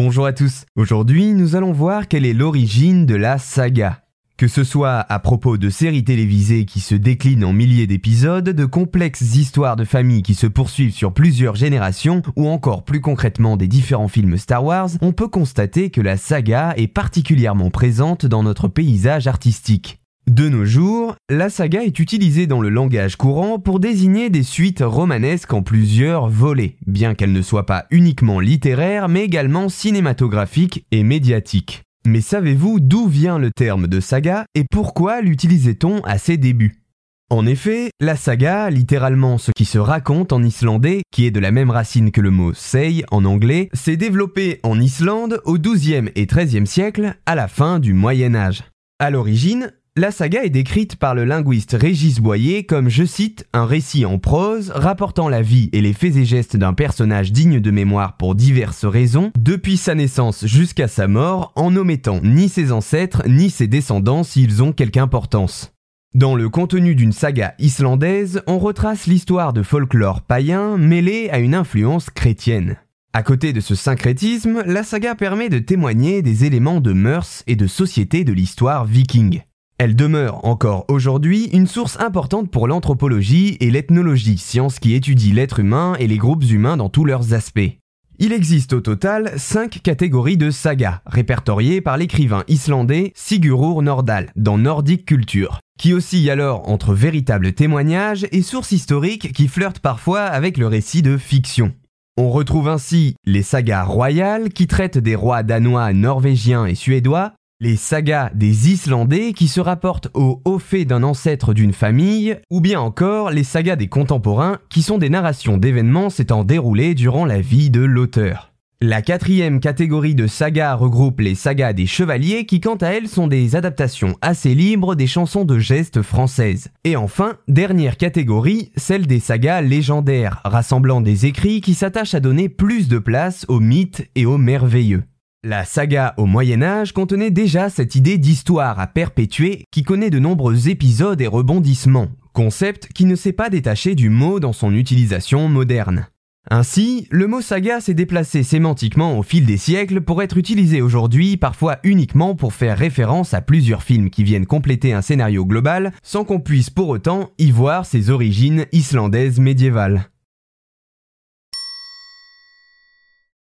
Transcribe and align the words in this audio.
Bonjour 0.00 0.26
à 0.26 0.32
tous. 0.32 0.64
Aujourd'hui, 0.76 1.32
nous 1.32 1.56
allons 1.56 1.72
voir 1.72 2.06
quelle 2.06 2.24
est 2.24 2.32
l'origine 2.32 3.04
de 3.04 3.16
la 3.16 3.36
saga. 3.36 4.04
Que 4.36 4.46
ce 4.46 4.62
soit 4.62 5.00
à 5.00 5.18
propos 5.18 5.58
de 5.58 5.70
séries 5.70 6.04
télévisées 6.04 6.66
qui 6.66 6.78
se 6.78 6.94
déclinent 6.94 7.44
en 7.44 7.52
milliers 7.52 7.88
d'épisodes, 7.88 8.48
de 8.48 8.64
complexes 8.64 9.34
histoires 9.34 9.74
de 9.74 9.84
famille 9.84 10.22
qui 10.22 10.36
se 10.36 10.46
poursuivent 10.46 10.94
sur 10.94 11.12
plusieurs 11.12 11.56
générations, 11.56 12.22
ou 12.36 12.46
encore 12.46 12.84
plus 12.84 13.00
concrètement 13.00 13.56
des 13.56 13.66
différents 13.66 14.06
films 14.06 14.36
Star 14.36 14.64
Wars, 14.64 14.90
on 15.00 15.10
peut 15.10 15.26
constater 15.26 15.90
que 15.90 16.00
la 16.00 16.16
saga 16.16 16.74
est 16.76 16.86
particulièrement 16.86 17.70
présente 17.70 18.24
dans 18.24 18.44
notre 18.44 18.68
paysage 18.68 19.26
artistique. 19.26 19.98
De 20.28 20.50
nos 20.50 20.66
jours, 20.66 21.16
la 21.30 21.48
saga 21.48 21.82
est 21.84 21.98
utilisée 21.98 22.46
dans 22.46 22.60
le 22.60 22.68
langage 22.68 23.16
courant 23.16 23.58
pour 23.58 23.80
désigner 23.80 24.28
des 24.28 24.42
suites 24.42 24.82
romanesques 24.84 25.54
en 25.54 25.62
plusieurs 25.62 26.28
volets, 26.28 26.76
bien 26.86 27.14
qu'elles 27.14 27.32
ne 27.32 27.40
soient 27.40 27.64
pas 27.64 27.86
uniquement 27.90 28.38
littéraires 28.38 29.08
mais 29.08 29.24
également 29.24 29.70
cinématographiques 29.70 30.84
et 30.90 31.02
médiatiques. 31.02 31.82
Mais 32.06 32.20
savez-vous 32.20 32.78
d'où 32.78 33.08
vient 33.08 33.38
le 33.38 33.50
terme 33.50 33.86
de 33.86 34.00
saga 34.00 34.44
et 34.54 34.64
pourquoi 34.70 35.22
l'utilisait-on 35.22 36.02
à 36.04 36.18
ses 36.18 36.36
débuts? 36.36 36.82
En 37.30 37.46
effet, 37.46 37.88
la 37.98 38.14
saga, 38.14 38.68
littéralement 38.68 39.38
ce 39.38 39.52
qui 39.56 39.64
se 39.64 39.78
raconte 39.78 40.34
en 40.34 40.42
islandais, 40.42 41.00
qui 41.10 41.24
est 41.24 41.30
de 41.30 41.40
la 41.40 41.52
même 41.52 41.70
racine 41.70 42.10
que 42.10 42.20
le 42.20 42.30
mot 42.30 42.52
sei 42.52 43.02
en 43.10 43.24
anglais, 43.24 43.70
s'est 43.72 43.96
développée 43.96 44.60
en 44.62 44.78
Islande 44.78 45.40
au 45.46 45.56
XIIe 45.56 46.10
et 46.16 46.26
XIIIe 46.26 46.66
siècle, 46.66 47.14
à 47.24 47.34
la 47.34 47.48
fin 47.48 47.78
du 47.78 47.94
Moyen 47.94 48.34
Âge. 48.34 48.64
À 49.00 49.10
l'origine, 49.10 49.72
la 49.98 50.12
saga 50.12 50.44
est 50.44 50.50
décrite 50.50 50.94
par 50.94 51.16
le 51.16 51.24
linguiste 51.24 51.76
Régis 51.78 52.20
Boyer 52.20 52.64
comme, 52.64 52.88
je 52.88 53.04
cite, 53.04 53.46
un 53.52 53.66
récit 53.66 54.06
en 54.06 54.18
prose 54.18 54.70
rapportant 54.70 55.28
la 55.28 55.42
vie 55.42 55.70
et 55.72 55.80
les 55.80 55.92
faits 55.92 56.14
et 56.16 56.24
gestes 56.24 56.56
d'un 56.56 56.72
personnage 56.72 57.32
digne 57.32 57.58
de 57.58 57.70
mémoire 57.72 58.16
pour 58.16 58.36
diverses 58.36 58.84
raisons, 58.84 59.32
depuis 59.36 59.76
sa 59.76 59.96
naissance 59.96 60.46
jusqu'à 60.46 60.86
sa 60.86 61.08
mort, 61.08 61.52
en 61.56 61.74
omettant 61.74 62.20
ni 62.22 62.48
ses 62.48 62.70
ancêtres 62.70 63.24
ni 63.26 63.50
ses 63.50 63.66
descendants 63.66 64.22
s'ils 64.22 64.62
ont 64.62 64.72
quelque 64.72 64.98
importance. 64.98 65.72
Dans 66.14 66.36
le 66.36 66.48
contenu 66.48 66.94
d'une 66.94 67.12
saga 67.12 67.54
islandaise, 67.58 68.42
on 68.46 68.58
retrace 68.58 69.06
l'histoire 69.06 69.52
de 69.52 69.64
folklore 69.64 70.22
païen 70.22 70.78
mêlé 70.78 71.28
à 71.30 71.40
une 71.40 71.54
influence 71.54 72.08
chrétienne. 72.08 72.76
À 73.12 73.24
côté 73.24 73.52
de 73.52 73.60
ce 73.60 73.74
syncrétisme, 73.74 74.62
la 74.64 74.84
saga 74.84 75.16
permet 75.16 75.48
de 75.48 75.58
témoigner 75.58 76.22
des 76.22 76.44
éléments 76.44 76.80
de 76.80 76.92
mœurs 76.92 77.42
et 77.48 77.56
de 77.56 77.66
société 77.66 78.22
de 78.22 78.32
l'histoire 78.32 78.84
viking. 78.84 79.42
Elle 79.80 79.94
demeure 79.94 80.44
encore 80.44 80.84
aujourd'hui 80.88 81.44
une 81.52 81.68
source 81.68 82.00
importante 82.00 82.50
pour 82.50 82.66
l'anthropologie 82.66 83.56
et 83.60 83.70
l'ethnologie, 83.70 84.36
sciences 84.36 84.80
qui 84.80 84.92
étudient 84.94 85.34
l'être 85.34 85.60
humain 85.60 85.94
et 86.00 86.08
les 86.08 86.16
groupes 86.16 86.42
humains 86.42 86.76
dans 86.76 86.88
tous 86.88 87.04
leurs 87.04 87.32
aspects. 87.32 87.78
Il 88.18 88.32
existe 88.32 88.72
au 88.72 88.80
total 88.80 89.32
cinq 89.36 89.78
catégories 89.84 90.36
de 90.36 90.50
sagas, 90.50 91.00
répertoriées 91.06 91.80
par 91.80 91.96
l'écrivain 91.96 92.42
islandais 92.48 93.12
Sigurur 93.14 93.80
Nordal 93.80 94.32
dans 94.34 94.58
Nordic 94.58 95.06
Culture, 95.06 95.60
qui 95.78 95.94
oscillent 95.94 96.30
alors 96.30 96.68
entre 96.68 96.92
véritables 96.92 97.52
témoignages 97.52 98.26
et 98.32 98.42
sources 98.42 98.72
historiques 98.72 99.32
qui 99.32 99.46
flirtent 99.46 99.78
parfois 99.78 100.22
avec 100.22 100.58
le 100.58 100.66
récit 100.66 101.02
de 101.02 101.16
fiction. 101.16 101.72
On 102.16 102.30
retrouve 102.30 102.68
ainsi 102.68 103.14
les 103.24 103.44
sagas 103.44 103.84
royales 103.84 104.48
qui 104.48 104.66
traitent 104.66 104.98
des 104.98 105.14
rois 105.14 105.44
danois, 105.44 105.92
norvégiens 105.92 106.66
et 106.66 106.74
suédois, 106.74 107.34
les 107.60 107.74
sagas 107.74 108.30
des 108.34 108.70
Islandais 108.70 109.32
qui 109.32 109.48
se 109.48 109.60
rapportent 109.60 110.10
au 110.14 110.40
haut 110.44 110.60
fait 110.60 110.84
d'un 110.84 111.02
ancêtre 111.02 111.54
d'une 111.54 111.72
famille, 111.72 112.36
ou 112.50 112.60
bien 112.60 112.80
encore 112.80 113.30
les 113.30 113.42
sagas 113.42 113.74
des 113.74 113.88
contemporains 113.88 114.58
qui 114.68 114.82
sont 114.82 114.98
des 114.98 115.10
narrations 115.10 115.56
d'événements 115.56 116.08
s'étant 116.08 116.44
déroulés 116.44 116.94
durant 116.94 117.24
la 117.24 117.40
vie 117.40 117.70
de 117.70 117.80
l'auteur. 117.80 118.52
La 118.80 119.02
quatrième 119.02 119.58
catégorie 119.58 120.14
de 120.14 120.28
sagas 120.28 120.76
regroupe 120.76 121.18
les 121.18 121.34
sagas 121.34 121.72
des 121.72 121.86
chevaliers 121.86 122.46
qui 122.46 122.60
quant 122.60 122.76
à 122.76 122.90
elles 122.90 123.08
sont 123.08 123.26
des 123.26 123.56
adaptations 123.56 124.14
assez 124.20 124.54
libres 124.54 124.94
des 124.94 125.08
chansons 125.08 125.44
de 125.44 125.58
gestes 125.58 126.02
françaises. 126.02 126.68
Et 126.84 126.94
enfin, 126.94 127.38
dernière 127.48 127.96
catégorie, 127.96 128.70
celle 128.76 129.08
des 129.08 129.18
sagas 129.18 129.62
légendaires, 129.62 130.40
rassemblant 130.44 131.00
des 131.00 131.26
écrits 131.26 131.60
qui 131.60 131.74
s'attachent 131.74 132.14
à 132.14 132.20
donner 132.20 132.48
plus 132.48 132.86
de 132.86 133.00
place 133.00 133.46
aux 133.48 133.58
mythes 133.58 134.08
et 134.14 134.26
aux 134.26 134.38
merveilleux. 134.38 135.02
La 135.44 135.64
saga 135.64 136.14
au 136.16 136.26
Moyen 136.26 136.62
Âge 136.62 136.90
contenait 136.90 137.30
déjà 137.30 137.70
cette 137.70 137.94
idée 137.94 138.18
d'histoire 138.18 138.80
à 138.80 138.88
perpétuer 138.88 139.62
qui 139.70 139.84
connaît 139.84 140.10
de 140.10 140.18
nombreux 140.18 140.68
épisodes 140.68 141.20
et 141.20 141.28
rebondissements, 141.28 142.08
concept 142.32 142.88
qui 142.92 143.04
ne 143.04 143.14
s'est 143.14 143.32
pas 143.32 143.48
détaché 143.48 143.94
du 143.94 144.10
mot 144.10 144.40
dans 144.40 144.52
son 144.52 144.74
utilisation 144.74 145.46
moderne. 145.48 146.08
Ainsi, 146.50 147.06
le 147.12 147.28
mot 147.28 147.40
saga 147.40 147.80
s'est 147.80 147.94
déplacé 147.94 148.42
sémantiquement 148.42 149.16
au 149.16 149.22
fil 149.22 149.46
des 149.46 149.58
siècles 149.58 150.00
pour 150.00 150.24
être 150.24 150.38
utilisé 150.38 150.82
aujourd'hui 150.82 151.36
parfois 151.36 151.78
uniquement 151.84 152.34
pour 152.34 152.52
faire 152.52 152.76
référence 152.76 153.32
à 153.32 153.40
plusieurs 153.40 153.84
films 153.84 154.10
qui 154.10 154.24
viennent 154.24 154.46
compléter 154.46 154.92
un 154.92 155.02
scénario 155.02 155.46
global 155.46 155.92
sans 156.02 156.24
qu'on 156.24 156.40
puisse 156.40 156.70
pour 156.70 156.88
autant 156.88 157.30
y 157.38 157.52
voir 157.52 157.86
ses 157.86 158.10
origines 158.10 158.66
islandaises 158.72 159.38
médiévales. 159.38 160.10